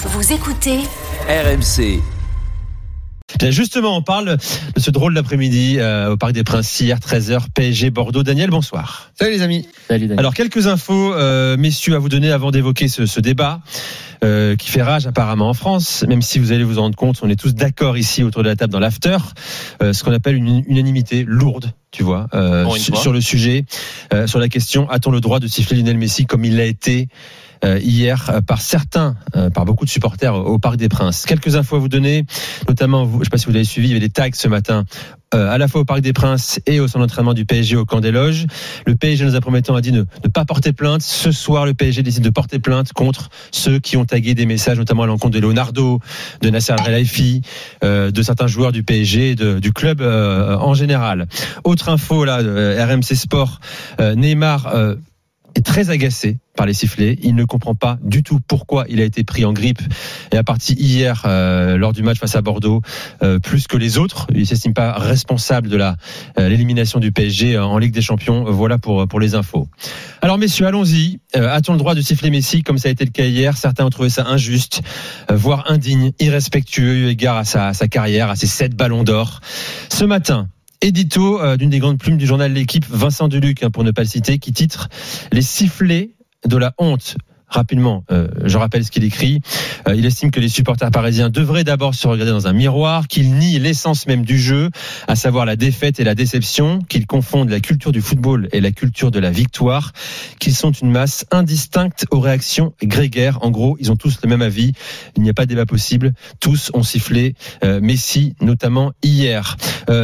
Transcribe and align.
Vous 0.00 0.32
écoutez 0.32 0.78
RMC. 1.28 2.00
Bien, 3.40 3.50
justement, 3.50 3.96
on 3.96 4.02
parle 4.02 4.36
de 4.76 4.80
ce 4.80 4.92
drôle 4.92 5.12
d'après-midi 5.12 5.78
euh, 5.78 6.12
au 6.12 6.16
Parc 6.16 6.32
des 6.32 6.44
Princes 6.44 6.78
hier, 6.78 7.00
13h, 7.00 7.46
PSG 7.52 7.90
Bordeaux. 7.90 8.22
Daniel, 8.22 8.50
bonsoir. 8.50 9.10
Salut 9.18 9.32
les 9.32 9.42
amis. 9.42 9.66
Alors, 10.16 10.34
quelques 10.34 10.68
infos, 10.68 11.14
euh, 11.14 11.56
messieurs, 11.56 11.96
à 11.96 11.98
vous 11.98 12.08
donner 12.08 12.30
avant 12.30 12.52
d'évoquer 12.52 12.86
ce, 12.86 13.06
ce 13.06 13.18
débat 13.18 13.60
euh, 14.24 14.56
qui 14.56 14.70
fait 14.70 14.82
rage 14.82 15.06
apparemment 15.06 15.48
en 15.48 15.54
France, 15.54 16.04
même 16.08 16.22
si 16.22 16.40
vous 16.40 16.50
allez 16.50 16.64
vous 16.64 16.78
en 16.78 16.82
rendre 16.82 16.96
compte, 16.96 17.20
on 17.22 17.28
est 17.28 17.38
tous 17.38 17.54
d'accord 17.54 17.96
ici 17.96 18.24
autour 18.24 18.42
de 18.42 18.48
la 18.48 18.56
table 18.56 18.72
dans 18.72 18.80
l'after, 18.80 19.18
euh, 19.80 19.92
ce 19.92 20.02
qu'on 20.02 20.12
appelle 20.12 20.34
une 20.34 20.64
unanimité 20.66 21.24
lourde, 21.24 21.72
tu 21.90 22.02
vois, 22.02 22.26
euh, 22.34 22.68
sur, 22.76 23.12
le 23.12 23.20
sujet, 23.20 23.64
euh, 24.12 24.26
sur 24.26 24.38
la 24.38 24.48
question, 24.48 24.88
a-t-on 24.90 25.10
le 25.10 25.20
droit 25.20 25.40
de 25.40 25.46
siffler 25.46 25.78
Lionel 25.78 25.96
Messi 25.96 26.26
comme 26.26 26.44
il 26.44 26.56
l'a 26.56 26.66
été 26.66 27.08
euh, 27.64 27.78
hier 27.78 28.30
euh, 28.30 28.40
par 28.40 28.60
certains, 28.60 29.16
euh, 29.34 29.50
par 29.50 29.64
beaucoup 29.64 29.84
de 29.84 29.90
supporters 29.90 30.34
au 30.34 30.54
au 30.54 30.58
Parc 30.58 30.76
des 30.76 30.88
Princes? 30.88 31.24
Quelques 31.24 31.56
infos 31.56 31.76
à 31.76 31.78
vous 31.78 31.88
donner, 31.88 32.24
notamment, 32.68 33.04
vous, 33.04 33.14
je 33.14 33.18
ne 33.18 33.24
sais 33.24 33.30
pas 33.30 33.38
si 33.38 33.46
vous 33.46 33.52
l'avez 33.52 33.64
suivi, 33.64 33.88
il 33.88 33.90
y 33.90 33.94
avait 33.94 34.06
des 34.06 34.12
tags 34.12 34.28
ce 34.32 34.48
matin, 34.48 34.84
euh, 35.34 35.50
à 35.50 35.58
la 35.58 35.68
fois 35.68 35.82
au 35.82 35.84
Parc 35.84 36.00
des 36.00 36.12
Princes 36.12 36.60
et 36.66 36.80
au 36.80 36.88
centre 36.88 37.00
d'entraînement 37.00 37.34
du 37.34 37.44
PSG 37.44 37.76
au 37.76 37.84
camp 37.84 38.00
des 38.00 38.10
loges. 38.10 38.46
Le 38.86 38.94
PSG, 38.94 39.24
dans 39.26 39.34
un 39.34 39.40
premier 39.40 39.62
temps, 39.62 39.74
a 39.74 39.80
dit 39.80 39.92
ne, 39.92 40.00
ne 40.24 40.28
pas 40.32 40.44
porter 40.44 40.72
plainte. 40.72 41.02
Ce 41.02 41.32
soir, 41.32 41.66
le 41.66 41.74
PSG 41.74 42.02
décide 42.02 42.22
de 42.24 42.30
porter 42.30 42.58
plainte 42.58 42.92
contre 42.92 43.28
ceux 43.50 43.78
qui 43.78 43.96
ont 43.96 44.04
tagué 44.04 44.34
des 44.34 44.46
messages, 44.46 44.78
notamment 44.78 45.02
à 45.02 45.06
l'encontre 45.06 45.34
de 45.34 45.40
Leonardo, 45.40 46.00
de 46.40 46.50
Nasser 46.50 46.72
Al-Khelaifi, 46.72 47.42
euh, 47.84 48.10
de 48.10 48.22
certains 48.22 48.46
joueurs 48.46 48.72
du 48.72 48.82
PSG, 48.82 49.34
de- 49.34 49.58
du 49.58 49.72
club 49.72 50.00
euh, 50.00 50.56
en 50.56 50.74
général. 50.74 51.26
Autre 51.64 51.88
info 51.88 52.24
là, 52.24 52.38
RMC 52.38 53.14
Sport, 53.14 53.60
Neymar 54.00 54.72
est 55.54 55.64
très 55.64 55.90
agacé 55.90 56.38
par 56.56 56.66
les 56.66 56.74
sifflets. 56.74 57.18
Il 57.22 57.34
ne 57.34 57.44
comprend 57.44 57.74
pas 57.74 57.98
du 58.02 58.22
tout 58.22 58.40
pourquoi 58.46 58.84
il 58.88 59.00
a 59.00 59.04
été 59.04 59.24
pris 59.24 59.44
en 59.44 59.52
grippe 59.52 59.80
et 60.32 60.36
a 60.36 60.42
parti 60.42 60.74
hier 60.74 61.22
euh, 61.24 61.76
lors 61.76 61.92
du 61.92 62.02
match 62.02 62.18
face 62.18 62.36
à 62.36 62.42
Bordeaux 62.42 62.82
euh, 63.22 63.38
plus 63.38 63.66
que 63.66 63.76
les 63.76 63.98
autres. 63.98 64.26
Il 64.34 64.46
s'estime 64.46 64.74
pas 64.74 64.92
responsable 64.92 65.68
de 65.68 65.78
euh, 65.78 66.48
l'élimination 66.48 66.98
du 66.98 67.12
PSG 67.12 67.58
en 67.58 67.78
Ligue 67.78 67.92
des 67.92 68.02
Champions. 68.02 68.44
Voilà 68.44 68.78
pour 68.78 69.06
pour 69.06 69.20
les 69.20 69.34
infos. 69.34 69.68
Alors 70.20 70.38
messieurs, 70.38 70.66
allons-y. 70.66 71.20
Euh, 71.36 71.48
A-t-on 71.48 71.72
le 71.72 71.78
droit 71.78 71.94
de 71.94 72.00
siffler 72.00 72.30
Messi 72.30 72.62
comme 72.62 72.78
ça 72.78 72.88
a 72.88 72.92
été 72.92 73.04
le 73.04 73.10
cas 73.10 73.24
hier? 73.24 73.56
Certains 73.56 73.84
ont 73.84 73.90
trouvé 73.90 74.10
ça 74.10 74.26
injuste, 74.26 74.82
euh, 75.30 75.36
voire 75.36 75.70
indigne, 75.70 76.12
irrespectueux 76.18 76.94
eu 76.94 77.08
égard 77.08 77.36
à 77.36 77.44
sa, 77.44 77.68
à 77.68 77.74
sa 77.74 77.88
carrière, 77.88 78.30
à 78.30 78.36
ses 78.36 78.46
sept 78.46 78.74
ballons 78.74 79.04
d'or. 79.04 79.40
Ce 79.88 80.04
matin. 80.04 80.48
Édito 80.80 81.40
euh, 81.40 81.56
d'une 81.56 81.70
des 81.70 81.80
grandes 81.80 81.98
plumes 81.98 82.16
du 82.16 82.26
journal 82.26 82.52
L'équipe, 82.52 82.86
Vincent 82.88 83.28
Deluc, 83.28 83.62
hein, 83.62 83.70
pour 83.70 83.84
ne 83.84 83.90
pas 83.90 84.02
le 84.02 84.08
citer, 84.08 84.38
qui 84.38 84.52
titre 84.52 84.88
Les 85.32 85.42
sifflets 85.42 86.10
de 86.46 86.56
la 86.56 86.74
honte. 86.78 87.16
Rapidement, 87.48 88.04
euh, 88.10 88.28
je 88.44 88.58
rappelle 88.58 88.84
ce 88.84 88.90
qu'il 88.90 89.04
écrit. 89.04 89.40
Euh, 89.88 89.94
il 89.94 90.04
estime 90.04 90.30
que 90.30 90.40
les 90.40 90.50
supporters 90.50 90.90
parisiens 90.90 91.30
devraient 91.30 91.64
d'abord 91.64 91.94
se 91.94 92.06
regarder 92.06 92.30
dans 92.30 92.46
un 92.46 92.52
miroir, 92.52 93.08
qu'ils 93.08 93.34
nient 93.34 93.58
l'essence 93.58 94.06
même 94.06 94.24
du 94.24 94.38
jeu, 94.38 94.68
à 95.06 95.16
savoir 95.16 95.46
la 95.46 95.56
défaite 95.56 95.98
et 95.98 96.04
la 96.04 96.14
déception, 96.14 96.80
qu'ils 96.88 97.06
confondent 97.06 97.48
la 97.48 97.60
culture 97.60 97.90
du 97.90 98.02
football 98.02 98.48
et 98.52 98.60
la 98.60 98.70
culture 98.70 99.10
de 99.10 99.18
la 99.18 99.30
victoire, 99.30 99.92
qu'ils 100.38 100.54
sont 100.54 100.72
une 100.72 100.90
masse 100.90 101.24
indistincte 101.30 102.04
aux 102.10 102.20
réactions 102.20 102.74
grégaires. 102.82 103.38
En 103.42 103.50
gros, 103.50 103.78
ils 103.80 103.90
ont 103.90 103.96
tous 103.96 104.18
le 104.22 104.28
même 104.28 104.42
avis. 104.42 104.72
Il 105.16 105.22
n'y 105.22 105.30
a 105.30 105.34
pas 105.34 105.44
de 105.44 105.50
débat 105.50 105.66
possible. 105.66 106.12
Tous 106.40 106.70
ont 106.74 106.82
sifflé 106.82 107.34
euh, 107.64 107.80
Messi, 107.80 108.34
notamment 108.42 108.92
hier. 109.02 109.56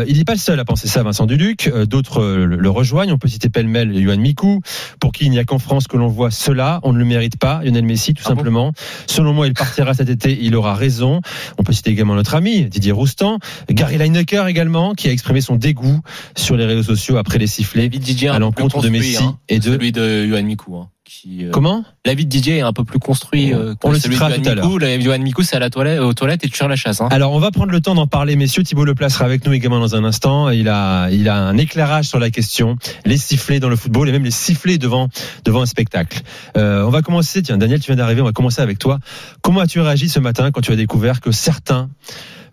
Il 0.07 0.17
n'est 0.17 0.25
pas 0.25 0.33
le 0.33 0.39
seul 0.39 0.59
à 0.59 0.65
penser 0.65 0.89
ça, 0.89 1.03
Vincent 1.03 1.27
Duluc. 1.27 1.71
D'autres 1.87 2.25
le, 2.25 2.57
le 2.57 2.71
rejoignent. 2.71 3.13
On 3.13 3.19
peut 3.19 3.29
citer 3.29 3.51
pêle-mêle 3.51 3.95
Yohan 3.95 4.17
Mikou, 4.17 4.63
pour 4.99 5.13
qui 5.13 5.27
il 5.27 5.31
n'y 5.31 5.39
a 5.39 5.45
qu'en 5.45 5.59
France 5.59 5.87
que 5.89 5.99
l'on 5.99 6.09
voit 6.09 6.31
cela. 6.31 6.81
On 6.85 6.93
ne 6.93 6.99
le 6.99 7.05
mérite 7.05 7.34
pas, 7.39 7.63
Lionel 7.65 7.85
Messi, 7.85 8.15
tout 8.15 8.23
Ah 8.27 8.31
bon 8.31 8.37
simplement. 8.37 8.73
Selon 9.07 9.33
moi, 9.33 9.47
il 9.47 9.55
partira 9.55 9.95
cet 9.95 10.09
été. 10.09 10.37
Il 10.41 10.55
aura 10.57 10.75
raison. 10.75 11.21
On 11.59 11.63
peut 11.63 11.73
citer 11.73 11.91
également 11.91 12.15
notre 12.15 12.35
ami 12.35 12.65
Didier 12.65 12.93
Roustan, 12.93 13.39
Gary 13.71 13.99
Lineker 13.99 14.47
également, 14.49 14.95
qui 14.95 15.09
a 15.09 15.13
exprimé 15.13 15.41
son 15.41 15.57
dégoût 15.57 16.01
sur 16.37 16.57
les 16.57 16.67
réseaux 16.67 16.83
sociaux 16.83 17.17
après 17.17 17.39
les 17.39 17.47
sifflets. 17.47 17.87
À 17.87 17.89
plus 17.91 18.41
l'encontre 18.41 18.81
de 18.83 18.89
Messi 18.89 19.17
hein, 19.23 19.39
et 19.49 19.59
de- 19.59 19.65
celui 19.65 19.93
de 19.93 20.25
Yohan 20.27 20.43
Mikou. 20.45 20.77
Hein, 20.77 20.89
qui, 21.05 21.45
euh, 21.45 21.51
Comment? 21.51 21.85
L'avis 22.07 22.25
de 22.25 22.31
Didier 22.31 22.59
est 22.59 22.63
un 22.63 22.73
peu 22.73 22.85
plus 22.85 22.99
construit 22.99 23.53
euh, 23.53 23.75
que 23.75 23.87
On 23.87 23.93
le 23.93 23.99
celui 23.99 24.15
de 24.15 24.19
tout 24.19 24.25
à. 24.25 24.35
L'avis 24.79 25.05
de 25.05 25.43
c'est 25.43 25.57
à 25.57 25.59
la 25.59 25.69
toilette, 25.69 26.01
aux 26.01 26.15
toilettes 26.15 26.45
et 26.45 26.49
tu 26.49 26.57
tires 26.57 26.69
la 26.69 26.77
chasse. 26.77 27.01
Hein. 27.01 27.09
Alors, 27.11 27.33
on 27.33 27.39
va 27.39 27.51
prendre 27.51 27.73
le 27.73 27.81
temps 27.81 27.95
d'en 27.95 28.07
parler, 28.07 28.37
messieurs. 28.37 28.63
Thibault 28.63 28.85
Leplat 28.85 29.11
sera 29.11 29.27
avec 29.27 29.45
nous 29.45 29.53
également 29.53 29.81
dans 29.81 29.95
un 29.97 30.05
instant. 30.05 30.49
Il 30.49 30.69
a, 30.69 31.11
il 31.11 31.29
a 31.29 31.37
un 31.37 31.59
éclairage 31.59 32.07
sur 32.07 32.19
la 32.19 32.31
question, 32.31 32.77
les 33.05 33.19
sifflets 33.19 33.61
dans 33.61 33.69
le 33.69 33.77
football 33.77 34.09
et 34.09 34.13
même 34.13 34.25
les 34.25 34.31
sifflets 34.31 34.79
devant, 34.79 35.09
devant 35.45 35.61
un 35.61 35.67
spectacle. 35.67 36.23
Euh, 36.57 36.85
on 36.85 36.91
va 36.91 37.03
commencer, 37.03 37.43
tiens, 37.43 37.59
Daniel, 37.59 37.81
tu 37.81 37.87
viens 37.87 37.97
d'arriver, 37.97 38.23
on 38.23 38.27
va 38.27 38.33
commencer 38.33 38.63
avec 38.63 38.79
toi. 38.79 38.99
Comment 39.43 39.61
as-tu 39.61 39.81
réagi 39.81 40.09
ce 40.09 40.21
matin 40.21 40.51
quand 40.53 40.63
tu 40.63 40.73
as 40.73 40.77
découvert 40.77 41.21
que 41.21 41.33
certains 41.33 41.91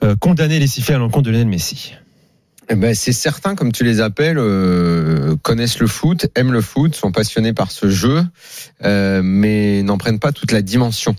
euh, 0.03 0.15
condamnaient 0.19 0.59
les 0.59 0.67
sifflets 0.67 0.95
à 0.95 0.97
l'encontre 0.97 1.23
de 1.23 1.31
Lionel 1.31 1.47
Messi? 1.47 1.93
Eh 2.73 2.75
ben, 2.75 2.95
c'est 2.95 3.11
certains, 3.11 3.55
comme 3.55 3.73
tu 3.73 3.83
les 3.83 3.99
appelles, 3.99 4.37
euh, 4.39 5.35
connaissent 5.43 5.79
le 5.79 5.87
foot, 5.87 6.27
aiment 6.35 6.53
le 6.53 6.61
foot, 6.61 6.95
sont 6.95 7.11
passionnés 7.11 7.51
par 7.51 7.69
ce 7.69 7.89
jeu, 7.89 8.23
euh, 8.85 9.21
mais 9.21 9.83
n'en 9.83 9.97
prennent 9.97 10.19
pas 10.19 10.31
toute 10.31 10.53
la 10.53 10.61
dimension. 10.61 11.13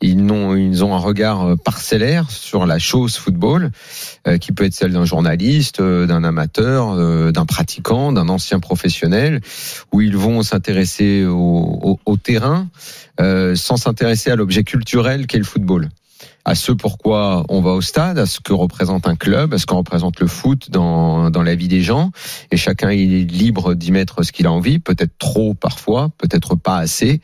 Ils 0.00 0.18
ont, 0.32 0.56
ils 0.56 0.82
ont 0.84 0.94
un 0.94 0.98
regard 0.98 1.42
euh, 1.48 1.56
parcellaire 1.56 2.30
sur 2.30 2.64
la 2.64 2.78
chose 2.78 3.16
football, 3.16 3.72
euh, 4.26 4.38
qui 4.38 4.52
peut 4.52 4.64
être 4.64 4.72
celle 4.72 4.92
d'un 4.94 5.04
journaliste, 5.04 5.80
euh, 5.80 6.06
d'un 6.06 6.24
amateur, 6.24 6.92
euh, 6.92 7.30
d'un 7.30 7.44
pratiquant, 7.44 8.10
d'un 8.10 8.30
ancien 8.30 8.58
professionnel, 8.58 9.42
où 9.92 10.00
ils 10.00 10.16
vont 10.16 10.42
s'intéresser 10.42 11.26
au, 11.26 11.36
au- 11.36 12.00
au 12.06 12.16
terrain 12.16 12.68
sans 13.18 13.76
s'intéresser 13.78 14.30
à 14.30 14.36
l'objet 14.36 14.62
culturel 14.62 15.26
qu'est 15.26 15.38
le 15.38 15.44
football 15.44 15.88
à 16.46 16.54
ce 16.54 16.70
pourquoi 16.70 17.44
on 17.48 17.60
va 17.60 17.72
au 17.72 17.80
stade, 17.80 18.18
à 18.18 18.24
ce 18.24 18.38
que 18.38 18.52
représente 18.52 19.08
un 19.08 19.16
club, 19.16 19.52
à 19.52 19.58
ce 19.58 19.66
que 19.66 19.74
représente 19.74 20.20
le 20.20 20.28
foot 20.28 20.70
dans, 20.70 21.28
dans 21.28 21.42
la 21.42 21.56
vie 21.56 21.66
des 21.66 21.82
gens. 21.82 22.12
Et 22.52 22.56
chacun 22.56 22.90
est 22.90 22.96
libre 22.96 23.74
d'y 23.74 23.90
mettre 23.90 24.22
ce 24.22 24.30
qu'il 24.30 24.46
a 24.46 24.52
envie, 24.52 24.78
peut-être 24.78 25.18
trop 25.18 25.54
parfois, 25.54 26.10
peut-être 26.18 26.54
pas 26.54 26.76
assez, 26.76 27.20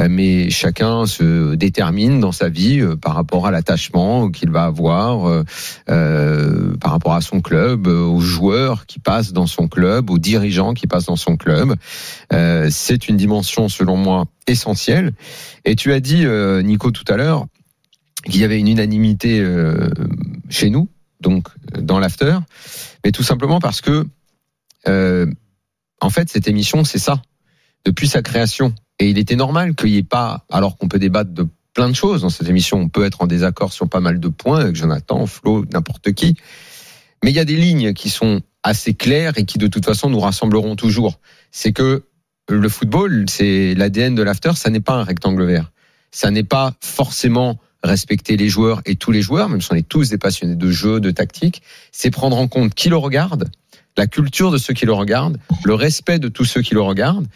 euh, 0.00 0.08
mais 0.10 0.50
chacun 0.50 1.06
se 1.06 1.54
détermine 1.54 2.18
dans 2.18 2.32
sa 2.32 2.48
vie 2.48 2.80
euh, 2.80 2.96
par 2.96 3.14
rapport 3.14 3.46
à 3.46 3.52
l'attachement 3.52 4.28
qu'il 4.30 4.50
va 4.50 4.64
avoir, 4.64 5.44
euh, 5.88 6.74
par 6.80 6.90
rapport 6.90 7.14
à 7.14 7.20
son 7.20 7.40
club, 7.40 7.86
aux 7.86 8.20
joueurs 8.20 8.86
qui 8.86 8.98
passent 8.98 9.32
dans 9.32 9.46
son 9.46 9.68
club, 9.68 10.10
aux 10.10 10.18
dirigeants 10.18 10.74
qui 10.74 10.88
passent 10.88 11.06
dans 11.06 11.16
son 11.16 11.36
club. 11.36 11.74
C'est 12.70 13.08
une 13.08 13.16
dimension, 13.16 13.68
selon 13.68 13.96
moi, 13.96 14.24
essentielle. 14.46 15.12
Et 15.64 15.76
tu 15.76 15.92
as 15.92 16.00
dit, 16.00 16.26
Nico, 16.64 16.90
tout 16.90 17.04
à 17.08 17.16
l'heure, 17.16 17.46
qu'il 18.30 18.40
y 18.40 18.44
avait 18.44 18.58
une 18.58 18.68
unanimité 18.68 19.40
euh, 19.40 19.90
chez 20.48 20.70
nous, 20.70 20.88
donc 21.20 21.48
dans 21.78 21.98
l'after, 21.98 22.38
mais 23.04 23.12
tout 23.12 23.22
simplement 23.22 23.60
parce 23.60 23.80
que, 23.80 24.06
euh, 24.88 25.26
en 26.00 26.10
fait, 26.10 26.28
cette 26.30 26.48
émission, 26.48 26.84
c'est 26.84 26.98
ça, 26.98 27.22
depuis 27.84 28.08
sa 28.08 28.22
création. 28.22 28.74
Et 28.98 29.08
il 29.08 29.18
était 29.18 29.36
normal 29.36 29.74
qu'il 29.74 29.90
n'y 29.90 29.98
ait 29.98 30.02
pas, 30.02 30.44
alors 30.50 30.76
qu'on 30.76 30.88
peut 30.88 30.98
débattre 30.98 31.30
de 31.32 31.46
plein 31.74 31.88
de 31.88 31.94
choses 31.94 32.22
dans 32.22 32.30
cette 32.30 32.48
émission, 32.48 32.78
on 32.78 32.88
peut 32.88 33.04
être 33.04 33.22
en 33.22 33.26
désaccord 33.26 33.72
sur 33.72 33.88
pas 33.88 34.00
mal 34.00 34.20
de 34.20 34.28
points 34.28 34.60
avec 34.60 34.76
Jonathan, 34.76 35.26
Flo, 35.26 35.64
n'importe 35.72 36.12
qui, 36.12 36.36
mais 37.22 37.30
il 37.30 37.34
y 37.34 37.40
a 37.40 37.44
des 37.44 37.56
lignes 37.56 37.94
qui 37.94 38.10
sont 38.10 38.42
assez 38.62 38.94
claires 38.94 39.36
et 39.36 39.44
qui 39.44 39.58
de 39.58 39.66
toute 39.66 39.84
façon 39.84 40.08
nous 40.10 40.20
rassembleront 40.20 40.76
toujours. 40.76 41.20
C'est 41.50 41.72
que 41.72 42.04
le 42.48 42.68
football, 42.68 43.24
c'est 43.28 43.74
l'ADN 43.74 44.14
de 44.14 44.22
l'after, 44.22 44.52
ça 44.54 44.70
n'est 44.70 44.80
pas 44.80 44.94
un 44.94 45.04
rectangle 45.04 45.44
vert. 45.44 45.72
Ça 46.10 46.30
n'est 46.30 46.44
pas 46.44 46.74
forcément 46.80 47.58
respecter 47.84 48.36
les 48.36 48.48
joueurs 48.48 48.82
et 48.86 48.96
tous 48.96 49.12
les 49.12 49.22
joueurs, 49.22 49.48
même 49.48 49.60
si 49.60 49.72
on 49.72 49.76
est 49.76 49.88
tous 49.88 50.10
des 50.10 50.18
passionnés 50.18 50.56
de 50.56 50.70
jeu, 50.70 51.00
de 51.00 51.10
tactique, 51.10 51.62
c'est 51.92 52.10
prendre 52.10 52.36
en 52.36 52.48
compte 52.48 52.74
qui 52.74 52.88
le 52.88 52.96
regarde, 52.96 53.50
la 53.96 54.06
culture 54.06 54.50
de 54.50 54.58
ceux 54.58 54.74
qui 54.74 54.86
le 54.86 54.92
regardent, 54.92 55.38
le 55.64 55.74
respect 55.74 56.18
de 56.18 56.28
tous 56.28 56.44
ceux 56.44 56.62
qui 56.62 56.74
le 56.74 56.80
regardent, 56.80 57.26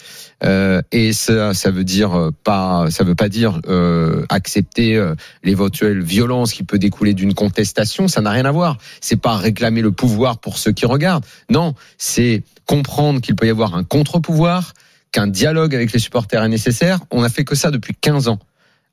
euh, 0.45 0.83
et 0.91 1.13
ça, 1.13 1.55
ça 1.55 1.71
veut 1.71 1.85
dire 1.85 2.19
euh, 2.19 2.31
pas, 2.45 2.91
ça 2.91 3.05
veut 3.05 3.15
pas 3.15 3.29
dire 3.29 3.61
euh, 3.69 4.25
accepter 4.29 4.97
euh, 4.97 5.15
l'éventuelle 5.45 6.03
violence 6.03 6.53
qui 6.53 6.65
peut 6.65 6.79
découler 6.79 7.15
d'une 7.15 7.35
contestation. 7.35 8.09
Ça 8.09 8.21
n'a 8.21 8.31
rien 8.31 8.45
à 8.45 8.51
voir. 8.51 8.79
C'est 9.01 9.21
pas 9.21 9.37
réclamer 9.37 9.83
le 9.83 9.93
pouvoir 9.93 10.39
pour 10.39 10.59
ceux 10.59 10.73
qui 10.73 10.87
regardent. 10.87 11.25
Non, 11.51 11.75
c'est 11.97 12.43
comprendre 12.67 13.21
qu'il 13.21 13.37
peut 13.37 13.47
y 13.47 13.51
avoir 13.51 13.75
un 13.75 13.85
contre-pouvoir, 13.85 14.75
qu'un 15.13 15.27
dialogue 15.27 15.75
avec 15.75 15.93
les 15.93 15.99
supporters 15.99 16.43
est 16.43 16.49
nécessaire. 16.49 17.01
On 17.11 17.23
a 17.23 17.29
fait 17.29 17.45
que 17.45 17.55
ça 17.55 17.71
depuis 17.71 17.95
15 18.01 18.29
ans. 18.29 18.39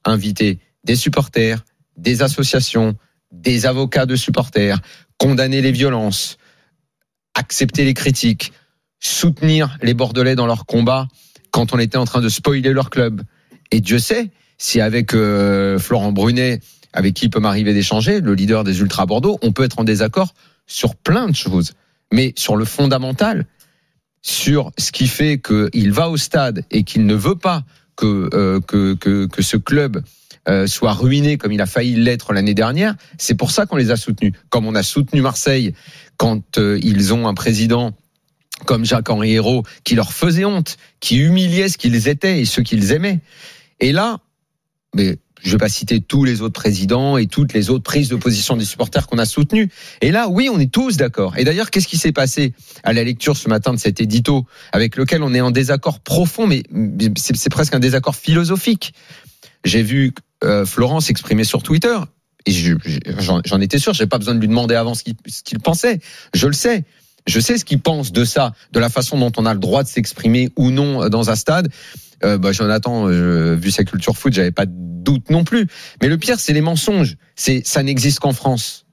Inviter 0.05 0.59
des 0.85 0.95
supporters, 0.95 1.65
des 1.97 2.21
associations, 2.21 2.95
des 3.31 3.65
avocats 3.65 4.05
de 4.05 4.15
supporters, 4.15 4.79
condamner 5.17 5.61
les 5.61 5.71
violences, 5.71 6.37
accepter 7.33 7.83
les 7.83 7.93
critiques, 7.93 8.53
soutenir 8.99 9.77
les 9.81 9.93
Bordelais 9.93 10.35
dans 10.35 10.45
leur 10.45 10.65
combat 10.65 11.07
quand 11.51 11.73
on 11.73 11.79
était 11.79 11.97
en 11.97 12.05
train 12.05 12.21
de 12.21 12.29
spoiler 12.29 12.71
leur 12.71 12.89
club. 12.89 13.21
Et 13.71 13.81
Dieu 13.81 13.99
sait 13.99 14.29
si 14.57 14.79
avec 14.79 15.13
euh, 15.13 15.77
Florent 15.79 16.11
Brunet, 16.11 16.61
avec 16.93 17.13
qui 17.13 17.25
il 17.25 17.29
peut 17.29 17.39
m'arriver 17.39 17.73
d'échanger, 17.73 18.21
le 18.21 18.33
leader 18.33 18.63
des 18.63 18.79
Ultra 18.79 19.05
Bordeaux, 19.05 19.37
on 19.41 19.51
peut 19.51 19.63
être 19.63 19.79
en 19.79 19.83
désaccord 19.83 20.33
sur 20.65 20.95
plein 20.95 21.27
de 21.27 21.35
choses. 21.35 21.73
Mais 22.13 22.33
sur 22.37 22.55
le 22.55 22.63
fondamental, 22.63 23.45
sur 24.21 24.71
ce 24.77 24.91
qui 24.91 25.07
fait 25.07 25.41
qu'il 25.41 25.91
va 25.91 26.09
au 26.09 26.17
stade 26.17 26.63
et 26.71 26.83
qu'il 26.83 27.05
ne 27.05 27.15
veut 27.15 27.35
pas 27.35 27.63
que, 27.95 28.29
euh, 28.33 28.59
que, 28.61 28.93
que, 28.93 29.25
que 29.25 29.41
ce 29.41 29.57
club 29.57 30.01
euh, 30.47 30.67
soit 30.67 30.93
ruiné 30.93 31.37
comme 31.37 31.51
il 31.51 31.61
a 31.61 31.65
failli 31.65 31.95
l'être 31.95 32.33
l'année 32.33 32.53
dernière, 32.53 32.95
c'est 33.17 33.35
pour 33.35 33.51
ça 33.51 33.65
qu'on 33.65 33.77
les 33.77 33.91
a 33.91 33.97
soutenus. 33.97 34.33
Comme 34.49 34.65
on 34.65 34.75
a 34.75 34.83
soutenu 34.83 35.21
Marseille 35.21 35.73
quand 36.17 36.57
euh, 36.57 36.79
ils 36.83 37.13
ont 37.13 37.27
un 37.27 37.33
président 37.33 37.93
comme 38.65 38.85
Jacques-Henri 38.85 39.33
Hérault 39.33 39.63
qui 39.83 39.95
leur 39.95 40.13
faisait 40.13 40.45
honte, 40.45 40.77
qui 40.99 41.17
humiliait 41.17 41.69
ce 41.69 41.77
qu'ils 41.77 42.07
étaient 42.07 42.39
et 42.39 42.45
ce 42.45 42.61
qu'ils 42.61 42.91
aimaient. 42.91 43.19
Et 43.79 43.91
là, 43.91 44.19
mais 44.93 45.17
je 45.45 45.51
vais 45.51 45.57
pas 45.57 45.69
citer 45.69 46.01
tous 46.01 46.23
les 46.23 46.41
autres 46.41 46.59
présidents 46.59 47.17
et 47.17 47.27
toutes 47.27 47.53
les 47.53 47.69
autres 47.69 47.83
prises 47.83 48.09
de 48.09 48.15
position 48.15 48.57
des 48.57 48.65
supporters 48.65 49.07
qu'on 49.07 49.19
a 49.19 49.25
soutenus. 49.25 49.69
Et 50.01 50.11
là, 50.11 50.27
oui, 50.27 50.49
on 50.51 50.59
est 50.59 50.71
tous 50.71 50.97
d'accord. 50.97 51.37
Et 51.37 51.43
d'ailleurs, 51.43 51.69
qu'est-ce 51.69 51.87
qui 51.87 51.97
s'est 51.97 52.11
passé 52.11 52.53
à 52.83 52.93
la 52.93 53.03
lecture 53.03 53.37
ce 53.37 53.47
matin 53.47 53.73
de 53.73 53.79
cet 53.79 54.01
édito 54.01 54.45
avec 54.71 54.95
lequel 54.95 55.21
on 55.21 55.33
est 55.33 55.41
en 55.41 55.51
désaccord 55.51 55.99
profond, 55.99 56.47
mais 56.47 56.63
c'est 57.15 57.49
presque 57.49 57.75
un 57.75 57.79
désaccord 57.79 58.15
philosophique. 58.15 58.93
J'ai 59.65 59.81
vu 59.83 60.13
euh, 60.43 60.65
Florence 60.65 61.07
s'exprimer 61.07 61.43
sur 61.43 61.61
Twitter. 61.63 61.97
Et 62.45 62.51
je- 62.51 62.75
je- 62.85 62.99
j'en 63.45 63.59
étais 63.59 63.79
sûr, 63.79 63.93
j'ai 63.93 64.05
pas 64.05 64.19
besoin 64.19 64.35
de 64.35 64.39
lui 64.39 64.47
demander 64.47 64.75
avant 64.75 64.93
ce 64.93 65.03
qu'il 65.03 65.15
qu'il 65.43 65.59
pensait. 65.59 65.99
Je 66.33 66.47
le 66.47 66.53
sais. 66.53 66.85
Je 67.27 67.39
sais 67.39 67.57
ce 67.57 67.65
qu'il 67.65 67.79
pense 67.81 68.11
de 68.11 68.23
ça, 68.23 68.53
de 68.71 68.79
la 68.79 68.89
façon 68.89 69.17
dont 69.17 69.31
on 69.37 69.47
a 69.47 69.53
le 69.55 69.59
droit 69.59 69.81
de 69.81 69.87
s'exprimer 69.87 70.49
ou 70.55 70.69
non 70.69 71.09
dans 71.09 71.31
un 71.31 71.35
stade. 71.35 71.69
Euh, 72.23 72.37
bah, 72.37 72.51
Jonathan, 72.51 73.07
euh, 73.09 73.55
vu 73.55 73.71
sa 73.71 73.83
culture 73.83 74.15
foot, 74.15 74.31
j'avais 74.31 74.51
pas 74.51 74.67
de 74.67 74.71
doute 74.75 75.31
non 75.31 75.43
plus. 75.43 75.67
Mais 76.01 76.07
le 76.07 76.17
pire, 76.19 76.39
c'est 76.39 76.53
les 76.53 76.61
mensonges. 76.61 77.17
C'est 77.35 77.65
ça 77.65 77.81
n'existe 77.81 78.19
qu'en 78.19 78.33
France. 78.33 78.84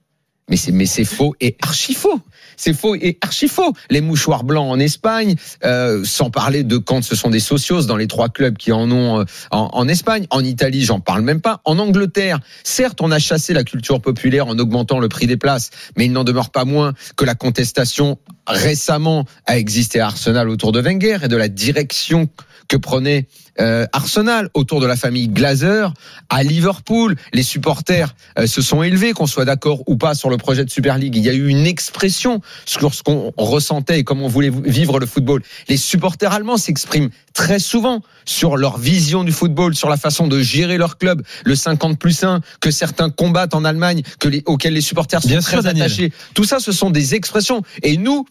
Mais 0.51 0.57
c'est 0.57 0.73
mais 0.73 0.87
c'est 0.87 1.05
faux 1.05 1.35
et 1.41 1.57
archi 1.63 1.95
faux. 1.95 2.21
C'est 2.57 2.75
faux 2.75 2.95
et 2.95 3.19
archi 3.21 3.49
faux. 3.49 3.73
Les 3.91 4.01
mouchoirs 4.01 4.45
blancs 4.45 4.71
en 4.71 4.79
Espagne, 4.79 5.37
euh, 5.65 6.05
sans 6.05 6.31
parler 6.31 6.65
de 6.65 6.77
quand 6.77 7.03
ce 7.03 7.17
sont 7.17 7.31
des 7.31 7.41
socios 7.41 7.83
dans 7.83 7.97
les 7.97 8.07
trois 8.07 8.29
clubs 8.29 8.57
qui 8.57 8.73
en 8.73 8.91
ont 8.91 9.21
euh, 9.21 9.25
en, 9.51 9.71
en 9.73 9.89
Espagne, 9.89 10.27
en 10.31 10.45
Italie, 10.45 10.83
j'en 10.83 11.01
parle 11.01 11.23
même 11.23 11.41
pas. 11.41 11.61
En 11.65 11.79
Angleterre, 11.79 12.41
certes, 12.65 13.01
on 13.01 13.11
a 13.11 13.19
chassé 13.19 13.55
la 13.55 13.65
culture 13.65 14.01
populaire 14.01 14.47
en 14.49 14.59
augmentant 14.59 14.99
le 14.99 15.09
prix 15.09 15.27
des 15.27 15.37
places, 15.37 15.71
mais 15.97 16.07
il 16.07 16.13
n'en 16.13 16.25
demeure 16.25 16.51
pas 16.51 16.65
moins 16.65 16.93
que 17.17 17.25
la 17.25 17.35
contestation 17.35 18.19
récemment 18.47 19.25
a 19.47 19.59
existé 19.59 20.01
à 20.01 20.07
Arsenal 20.07 20.49
autour 20.49 20.73
de 20.73 20.81
Wenger 20.81 21.19
et 21.23 21.29
de 21.29 21.37
la 21.37 21.49
direction 21.49 22.29
que 22.73 22.79
prenait 22.79 23.27
euh, 23.61 23.85
Arsenal 23.93 24.49
autour 24.55 24.81
de 24.81 24.87
la 24.87 24.97
famille 24.97 25.29
Glazer 25.29 25.93
à 26.31 26.43
Liverpool. 26.43 27.17
Les 27.35 27.43
supporters 27.43 28.15
euh, 28.39 28.47
se 28.47 28.63
sont 28.63 28.83
élevés, 28.83 29.13
qu'on 29.13 29.27
soit 29.27 29.45
d'accord 29.45 29.83
ou 29.87 29.99
pas 29.99 30.15
sur 30.15 30.31
le 30.31 30.39
projet 30.39 30.65
de 30.65 30.71
Super 30.71 30.97
League. 30.97 31.15
Il 31.15 31.23
y 31.23 31.29
a 31.29 31.35
eu 31.35 31.49
une 31.49 31.67
expression 31.67 32.41
sur 32.65 32.95
ce 32.95 33.03
qu'on 33.03 33.31
ressentait 33.37 33.99
et 33.99 34.05
comment 34.05 34.25
on 34.25 34.29
voulait 34.29 34.49
vivre 34.51 34.99
le 34.99 35.05
football. 35.05 35.43
Les 35.69 35.77
supporters 35.77 36.33
allemands 36.33 36.57
s'expriment 36.57 37.11
très 37.35 37.59
souvent 37.59 38.01
sur 38.25 38.57
leur 38.57 38.79
vision 38.79 39.23
du 39.23 39.33
football, 39.33 39.75
sur 39.75 39.91
la 39.91 39.99
façon 39.99 40.29
de 40.29 40.41
gérer 40.41 40.79
leur 40.79 40.97
club, 40.97 41.23
le 41.45 41.55
50 41.55 41.99
plus 41.99 42.25
1 42.25 42.41
que 42.63 42.71
certains 42.71 43.11
combattent 43.11 43.55
en 43.55 43.67
Allemagne, 43.67 44.01
que 44.19 44.29
les, 44.29 44.43
auxquels 44.47 44.73
les 44.73 44.81
supporters 44.81 45.21
sont 45.21 45.29
Bien 45.29 45.41
très 45.41 45.61
sûr, 45.61 45.67
attachés. 45.67 46.11
Tout 46.33 46.45
ça, 46.45 46.59
ce 46.59 46.73
sont 46.73 46.89
des 46.89 47.15
expressions. 47.15 47.63
Et 47.83 47.99
nous, 47.99 48.25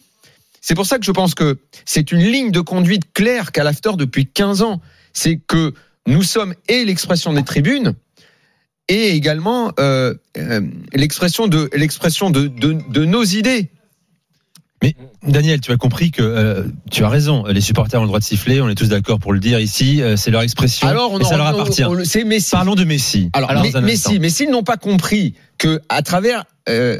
c'est 0.62 0.74
pour 0.74 0.86
ça 0.86 0.98
que 0.98 1.04
je 1.04 1.10
pense 1.12 1.34
que 1.34 1.58
c'est 1.84 2.10
une 2.12 2.20
ligne 2.20 2.50
de 2.52 2.60
conduite 2.60 3.12
claire 3.12 3.52
qu'a 3.52 3.64
l'after 3.64 3.90
depuis 3.98 4.26
15 4.26 4.62
ans. 4.62 4.80
C'est 5.12 5.36
que 5.36 5.74
nous 6.06 6.22
sommes 6.22 6.54
et 6.68 6.84
l'expression 6.86 7.34
des 7.34 7.42
tribunes 7.42 7.92
et 8.88 9.10
également 9.10 9.72
euh, 9.78 10.14
euh, 10.38 10.60
l'expression 10.94 11.46
de 11.48 11.68
l'expression 11.74 12.30
de, 12.30 12.46
de, 12.48 12.78
de 12.88 13.04
nos 13.04 13.22
idées. 13.24 13.68
Mais 14.82 14.96
Daniel, 15.22 15.60
tu 15.60 15.70
as 15.70 15.76
compris 15.76 16.10
que 16.10 16.22
euh, 16.22 16.64
tu 16.90 17.04
as 17.04 17.08
raison. 17.08 17.44
Les 17.46 17.60
supporters 17.60 18.00
ont 18.00 18.02
le 18.04 18.08
droit 18.08 18.18
de 18.18 18.24
siffler. 18.24 18.60
On 18.60 18.68
est 18.68 18.74
tous 18.74 18.88
d'accord 18.88 19.20
pour 19.20 19.32
le 19.32 19.38
dire 19.38 19.60
ici. 19.60 20.02
Euh, 20.02 20.16
c'est 20.16 20.32
leur 20.32 20.42
expression. 20.42 20.88
Alors 20.88 21.12
on 21.12 21.20
et 21.20 21.24
ça 21.24 21.34
en- 21.34 21.38
leur 21.38 21.46
on- 21.46 21.60
appartient. 21.60 21.84
on 21.84 22.04
c'est 22.04 22.24
Messi. 22.24 22.50
Parlons 22.50 22.74
de 22.74 22.82
Messi. 22.84 23.30
Alors, 23.32 23.50
Alors. 23.50 23.64
Messi, 23.82 24.18
mais 24.18 24.28
s'ils 24.28 24.50
n'ont 24.50 24.64
pas 24.64 24.76
compris 24.76 25.34
que 25.58 25.80
à 25.88 26.02
travers 26.02 26.44
euh, 26.68 26.98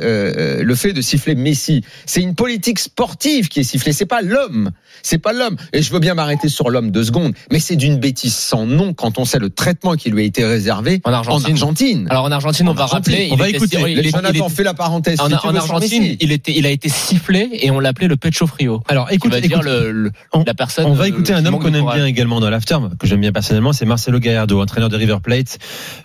euh, 0.59 0.63
le 0.63 0.75
fait 0.75 0.93
de 0.93 1.01
siffler 1.01 1.35
Messi, 1.35 1.85
c'est 2.07 2.21
une 2.21 2.35
politique 2.35 2.79
sportive 2.79 3.49
qui 3.49 3.61
est 3.61 3.65
sifflée, 3.65 3.93
c'est 3.93 4.07
pas 4.07 4.23
l'homme, 4.23 4.71
c'est 5.03 5.19
pas 5.19 5.33
l'homme. 5.33 5.57
Et 5.73 5.83
je 5.83 5.93
veux 5.93 5.99
bien 6.01 6.15
m'arrêter 6.15 6.49
sur 6.49 6.71
l'homme 6.71 6.91
deux 6.91 7.05
secondes, 7.05 7.35
mais 7.51 7.59
c'est 7.61 7.77
d'une 7.77 7.99
bêtise 7.99 8.35
sans 8.35 8.67
nom 8.67 8.93
quand 8.95 9.19
on 9.19 9.25
sait 9.25 9.39
le 9.39 9.51
traitement 9.51 9.95
qui 9.95 10.11
lui 10.11 10.23
a 10.23 10.25
été 10.25 10.45
réservé 10.45 11.01
En 11.05 11.13
Argentine. 11.13 11.51
Argentine. 11.53 12.07
Alors 12.11 12.25
en 12.25 12.33
Argentine, 12.33 12.69
on 12.69 12.75
va 12.75 12.83
Argentine, 12.85 13.13
rappeler. 13.15 13.29
on 13.31 13.35
il 13.35 13.39
va 13.39 13.49
était- 13.49 13.57
écouter. 13.59 13.79
il 13.89 14.11
Jonathan, 14.11 14.47
il 14.49 14.53
fais 14.55 14.63
la 14.65 14.75
parenthèse. 14.75 15.19
si 15.19 15.23
en, 15.25 15.55
Argentine, 15.55 16.17
il 16.21 16.33
était, 16.33 16.53
il 16.57 16.67
a 16.67 16.71
été 16.71 16.89
sifflé 16.89 17.49
et 17.53 17.71
on 17.71 17.81
l'appelait 17.81 18.09
le 18.09 18.17
pecho 18.17 18.47
frio. 18.47 18.83
Alors, 18.89 19.11
écoute, 19.13 19.33
écoute, 19.35 19.49
dire 19.49 19.63
le, 19.63 19.91
le- 19.93 20.11
on- 20.33 20.45
la 20.45 20.55
personne. 20.55 20.87
On 20.87 20.93
va 20.95 21.05
euh, 21.05 21.09
écouter 21.09 21.33
un 21.33 21.45
homme 21.47 21.59
qu'on 21.59 21.73
aime 21.75 21.87
bien 21.95 22.07
également 22.07 22.41
dans 22.41 22.51
l'after, 22.51 22.79
que 22.99 23.07
j'aime 23.07 23.21
bien 23.21 23.33
personnellement, 23.33 23.73
c'est 23.73 23.85
Marcelo 23.87 24.19
Gallardo, 24.19 24.61
entraîneur 24.61 24.89
de 24.89 24.97
River 24.97 25.19
Plate, 25.23 25.59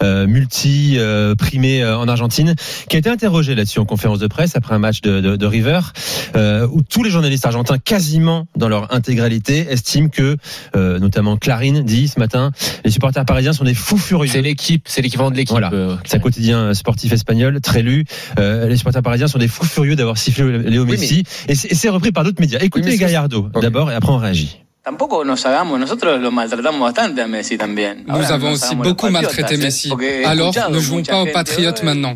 euh, 0.03 0.27
multi 0.27 0.95
euh, 0.98 1.36
primé 1.36 1.81
euh, 1.83 1.98
en 1.98 2.07
Argentine, 2.07 2.56
qui 2.89 2.95
a 2.95 3.00
été 3.00 3.10
interrogé 3.10 3.46
là-dessus 3.55 3.79
en 3.79 3.85
conférence 3.85 4.19
de 4.19 4.27
presse 4.27 4.55
après 4.55 4.73
un 4.75 4.79
match 4.79 5.01
de, 5.01 5.21
de, 5.21 5.35
de 5.35 5.45
River, 5.45 5.79
euh, 6.35 6.67
où 6.71 6.81
tous 6.81 7.03
les 7.03 7.09
journalistes 7.09 7.45
argentins, 7.45 7.77
quasiment 7.77 8.47
dans 8.55 8.69
leur 8.69 8.94
intégralité, 8.94 9.67
estiment 9.69 10.09
que, 10.09 10.38
euh, 10.75 10.99
notamment 10.99 11.38
Clarine 11.38 11.83
dit 11.83 12.07
ce 12.07 12.19
matin, 12.19 12.51
les 12.85 12.91
supporters 12.91 13.25
parisiens 13.25 13.53
sont 13.53 13.63
des 13.63 13.73
fous 13.73 13.97
furieux. 13.97 14.31
C'est 14.31 14.41
l'équipe, 14.41 14.85
c'est 14.88 15.01
l'équivalent 15.01 15.31
de 15.31 15.35
l'équipe. 15.35 15.51
Voilà. 15.51 15.71
euh, 15.73 15.95
C'est 16.05 16.17
un 16.17 16.19
quotidien 16.19 16.73
sportif 16.73 17.11
espagnol, 17.13 17.59
très 17.61 17.81
lu. 17.81 18.05
Euh, 18.39 18.67
les 18.67 18.77
supporters 18.77 19.01
parisiens 19.03 19.27
sont 19.27 19.39
des 19.39 19.47
fous 19.47 19.65
furieux 19.65 19.95
d'avoir 19.95 20.17
sifflé 20.17 20.59
Léo 20.59 20.83
Oui, 20.85 20.91
Messi. 20.91 21.23
Et 21.47 21.55
c'est 21.55 21.71
et 21.71 21.75
c'est 21.75 21.89
repris 21.89 22.11
par 22.11 22.23
d'autres 22.23 22.39
médias. 22.41 22.59
Écoutez 22.61 22.91
c'est- 22.91 22.97
Gallardo 22.97 23.50
d'abord 23.61 23.91
et 23.91 23.95
après 23.95 24.11
on 24.11 24.17
réagit. 24.17 24.57
Tampoco 24.88 25.25
nos 25.25 25.45
hagamos, 25.45 25.78
nosotros 25.81 26.18
lo 26.22 26.31
maltratamos 26.31 26.80
bastante 26.80 27.22
a 27.22 27.28
Messi 27.28 27.57
también. 27.57 28.06
Nous 28.07 28.16
Ahora 28.16 28.36
avons 28.36 28.54
aussi 28.54 28.74
beaucoup 28.74 29.10
maltraité 29.10 29.57
Messi. 29.57 29.89
¿eh? 30.01 30.22
He 30.22 30.25
Alors, 30.25 30.54
ne 30.72 30.80
jouons 30.80 31.04
pas 31.04 31.24
aux 31.24 31.25
patriotes 31.25 31.84
maintenant. 31.84 32.16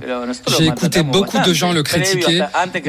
J'ai 0.58 0.68
écouté 0.68 1.04
beaucoup 1.04 1.38
de 1.46 1.52
gens 1.54 1.74
le 1.74 1.84
critiquer. 1.84 2.42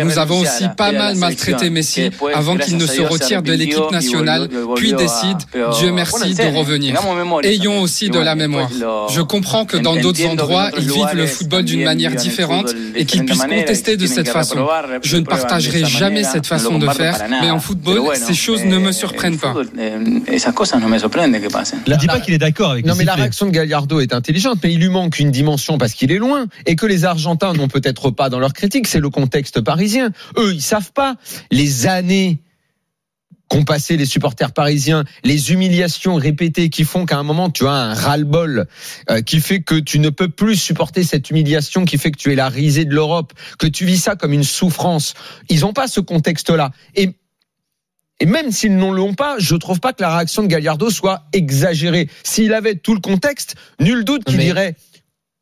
Nous 0.04 0.20
avons 0.20 0.38
aussi 0.38 0.68
pas 0.76 0.92
mal 0.92 1.16
maltraité 1.16 1.68
Messi 1.68 2.10
después, 2.10 2.32
avant 2.32 2.56
qu'il 2.56 2.76
ne 2.76 2.86
se 2.86 3.02
retire 3.02 3.42
de 3.42 3.52
l'équipe 3.54 3.90
nationale, 3.90 4.42
volvió- 4.52 4.74
puis 4.76 4.92
décide, 4.92 5.38
pero 5.50 5.72
Dieu 5.72 5.90
merci, 5.90 6.32
de 6.34 6.42
en- 6.44 6.52
revenir. 6.60 6.94
Ayons 7.42 7.80
aussi 7.82 8.08
de 8.08 8.20
la 8.20 8.36
mémoire. 8.36 8.70
Je 9.10 9.20
comprends 9.20 9.64
que 9.64 9.78
dans 9.78 9.96
d'autres 9.96 10.24
endroits, 10.26 10.70
ils 10.78 10.92
vivent 10.92 11.16
le 11.16 11.26
football 11.26 11.64
d'une 11.64 11.82
manière 11.82 12.14
différente 12.14 12.72
et 12.94 13.04
qu'ils 13.04 13.24
puissent 13.24 13.42
contester 13.42 13.96
de 13.96 14.06
cette 14.06 14.28
façon. 14.28 14.64
Je 15.02 15.16
ne 15.16 15.24
partagerai 15.24 15.84
jamais 15.86 16.22
cette 16.22 16.46
façon 16.46 16.78
de 16.78 16.86
faire, 16.86 17.18
mais 17.40 17.50
en 17.50 17.58
football, 17.58 18.14
ces 18.14 18.34
choses 18.34 18.64
ne 18.64 18.78
me 18.78 18.92
surprennent 18.92 19.38
pas. 19.38 19.54
Eh, 19.78 19.98
esas 20.26 20.54
cosas 20.54 20.80
no 20.80 20.88
me 20.88 20.98
sorprende 20.98 21.40
que 21.40 21.48
pasen. 21.48 21.80
Je 21.86 21.94
dis 21.94 22.06
pas 22.06 22.20
qu'il 22.20 22.34
est 22.34 22.38
d'accord 22.38 22.72
avec 22.72 22.86
Non 22.86 22.94
mais 22.94 23.04
la 23.04 23.14
réaction 23.14 23.46
de 23.46 23.50
Gallardo 23.50 24.00
est 24.00 24.12
intelligente, 24.12 24.58
mais 24.62 24.72
il 24.72 24.80
lui 24.80 24.88
manque 24.88 25.18
une 25.18 25.30
dimension 25.30 25.78
parce 25.78 25.94
qu'il 25.94 26.12
est 26.12 26.18
loin 26.18 26.46
et 26.66 26.76
que 26.76 26.86
les 26.86 27.04
Argentins 27.04 27.52
n'ont 27.52 27.68
peut-être 27.68 28.10
pas 28.10 28.28
dans 28.28 28.38
leur 28.38 28.52
critique, 28.52 28.86
c'est 28.86 29.00
le 29.00 29.10
contexte 29.10 29.60
parisien. 29.60 30.10
Eux, 30.36 30.52
ils 30.54 30.62
savent 30.62 30.92
pas 30.92 31.16
les 31.50 31.86
années 31.86 32.38
qu'ont 33.52 33.64
passé 33.64 33.98
les 33.98 34.06
supporters 34.06 34.52
parisiens, 34.52 35.04
les 35.24 35.52
humiliations 35.52 36.14
répétées 36.14 36.70
qui 36.70 36.84
font 36.84 37.04
qu'à 37.04 37.18
un 37.18 37.22
moment 37.22 37.50
tu 37.50 37.66
as 37.66 37.72
un 37.72 37.92
ras-le-bol 37.92 38.66
euh, 39.10 39.20
qui 39.20 39.40
fait 39.40 39.60
que 39.60 39.74
tu 39.74 39.98
ne 39.98 40.08
peux 40.08 40.28
plus 40.28 40.56
supporter 40.56 41.04
cette 41.04 41.28
humiliation, 41.28 41.84
qui 41.84 41.98
fait 41.98 42.10
que 42.10 42.16
tu 42.16 42.32
es 42.32 42.34
la 42.34 42.48
risée 42.48 42.86
de 42.86 42.94
l'Europe, 42.94 43.34
que 43.58 43.66
tu 43.66 43.84
vis 43.84 43.98
ça 43.98 44.16
comme 44.16 44.32
une 44.32 44.44
souffrance. 44.44 45.12
Ils 45.50 45.60
n'ont 45.60 45.74
pas 45.74 45.86
ce 45.86 46.00
contexte-là. 46.00 46.70
Et 46.94 47.10
et 48.22 48.26
même 48.26 48.52
s'ils 48.52 48.76
ne 48.76 48.94
l'ont 48.94 49.14
pas, 49.14 49.34
je 49.38 49.56
trouve 49.56 49.80
pas 49.80 49.92
que 49.92 50.00
la 50.00 50.14
réaction 50.14 50.42
de 50.44 50.46
Gallardo 50.46 50.90
soit 50.90 51.24
exagérée. 51.32 52.08
S'il 52.22 52.54
avait 52.54 52.76
tout 52.76 52.94
le 52.94 53.00
contexte, 53.00 53.56
nul 53.80 54.04
doute 54.04 54.22
qu'il 54.22 54.36
Mais- 54.36 54.44
dirait 54.44 54.76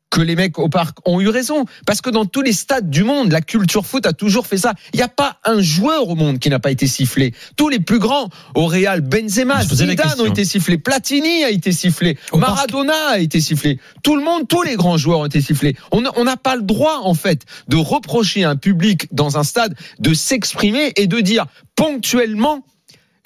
que 0.09 0.19
les 0.19 0.35
mecs 0.35 0.59
au 0.59 0.67
parc 0.67 0.97
ont 1.05 1.21
eu 1.21 1.29
raison. 1.29 1.63
Parce 1.85 2.01
que 2.01 2.09
dans 2.09 2.25
tous 2.25 2.41
les 2.41 2.51
stades 2.51 2.89
du 2.89 3.05
monde, 3.05 3.31
la 3.31 3.39
culture 3.39 3.85
foot 3.85 4.05
a 4.05 4.11
toujours 4.11 4.45
fait 4.45 4.57
ça. 4.57 4.73
Il 4.93 4.97
n'y 4.97 5.03
a 5.03 5.07
pas 5.07 5.37
un 5.45 5.61
joueur 5.61 6.09
au 6.09 6.15
monde 6.15 6.37
qui 6.39 6.49
n'a 6.49 6.59
pas 6.59 6.69
été 6.71 6.85
sifflé. 6.85 7.33
Tous 7.55 7.69
les 7.69 7.79
plus 7.79 7.99
grands, 7.99 8.27
au 8.53 8.65
Real, 8.65 8.99
Benzema, 8.99 9.63
Zidane 9.63 10.19
ont 10.19 10.25
été 10.25 10.43
sifflés, 10.43 10.77
Platini 10.77 11.45
a 11.45 11.49
été 11.49 11.71
sifflé, 11.71 12.17
Au 12.33 12.37
Maradona 12.39 12.93
a 13.11 13.19
été 13.19 13.39
sifflé. 13.39 13.79
Tout 14.03 14.17
le 14.17 14.23
monde, 14.23 14.49
tous 14.49 14.63
les 14.63 14.75
grands 14.75 14.97
joueurs 14.97 15.19
ont 15.19 15.25
été 15.27 15.39
sifflés. 15.39 15.77
On 15.93 16.01
n'a 16.01 16.35
pas 16.37 16.57
le 16.57 16.63
droit, 16.63 16.99
en 17.03 17.13
fait, 17.13 17.45
de 17.69 17.77
reprocher 17.77 18.43
à 18.43 18.49
un 18.49 18.57
public 18.57 19.07
dans 19.13 19.37
un 19.37 19.43
stade 19.43 19.75
de 19.99 20.13
s'exprimer 20.13 20.91
et 20.97 21.07
de 21.07 21.21
dire 21.21 21.45
ponctuellement, 21.77 22.65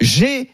j'ai 0.00 0.50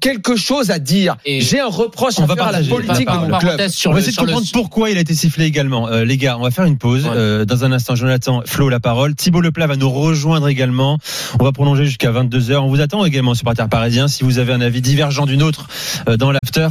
quelque 0.00 0.36
chose 0.36 0.70
à 0.70 0.78
dire. 0.78 1.16
Et 1.24 1.40
J'ai 1.40 1.60
un 1.60 1.66
reproche 1.68 2.14
on 2.18 2.26
va 2.26 2.34
faire 2.34 2.48
à 2.48 2.52
la 2.52 2.62
politique 2.62 3.08
de 3.08 3.16
mon 3.30 3.38
club. 3.38 3.68
sur 3.68 3.90
on 3.90 3.94
va 3.94 4.00
essayer 4.00 4.12
de 4.14 4.20
le- 4.20 4.26
comprendre 4.26 4.46
pourquoi 4.52 4.90
il 4.90 4.98
a 4.98 5.00
été 5.00 5.14
sifflé 5.14 5.46
également. 5.46 5.88
Euh, 5.88 6.04
les 6.04 6.18
gars, 6.18 6.36
on 6.38 6.42
va 6.42 6.50
faire 6.50 6.66
une 6.66 6.76
pause. 6.76 7.04
Ouais. 7.06 7.12
Euh, 7.14 7.44
dans 7.46 7.64
un 7.64 7.72
instant, 7.72 7.94
Jonathan, 7.94 8.42
Flo, 8.44 8.68
la 8.68 8.80
parole. 8.80 9.14
Thibaut 9.14 9.40
Leplat 9.40 9.66
va 9.66 9.76
nous 9.76 9.88
rejoindre 9.88 10.48
également. 10.48 10.98
On 11.40 11.44
va 11.44 11.52
prolonger 11.52 11.86
jusqu'à 11.86 12.10
22h. 12.12 12.56
On 12.58 12.68
vous 12.68 12.82
attend 12.82 13.02
également, 13.06 13.32
supporters 13.34 13.68
parisiens. 13.70 14.06
Si 14.06 14.24
vous 14.24 14.38
avez 14.38 14.52
un 14.52 14.60
avis 14.60 14.82
divergent 14.82 15.24
d'une 15.24 15.42
autre 15.42 15.68
euh, 16.06 16.18
dans 16.18 16.32
l'after, 16.32 16.68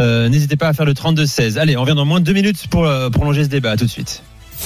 n'hésitez 0.00 0.56
pas 0.56 0.68
à 0.68 0.72
faire 0.74 0.84
le 0.84 0.92
32-16. 0.92 1.56
Allez, 1.58 1.78
on 1.78 1.80
revient 1.82 1.94
dans 1.96 2.04
moins 2.04 2.20
de 2.20 2.24
deux 2.26 2.34
minutes 2.34 2.66
pour 2.68 2.86
prolonger 3.12 3.44
ce 3.44 3.48
débat. 3.48 3.70
À 3.70 3.76
tout 3.78 3.86
de 3.86 3.90
suite. 3.90 4.22